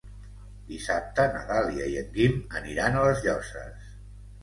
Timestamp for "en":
2.03-2.11